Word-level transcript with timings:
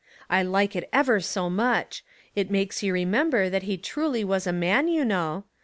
I 0.31 0.41
like 0.41 0.75
it 0.75 0.89
ever 0.91 1.19
so 1.19 1.47
much. 1.47 2.03
It 2.35 2.49
makes 2.49 2.81
you 2.81 2.91
remember 2.91 3.51
that 3.51 3.61
he 3.69 3.77
truly 3.77 4.23
was 4.23 4.47
a 4.47 4.51
man, 4.51 4.87
you 4.87 5.05
know. 5.05 5.43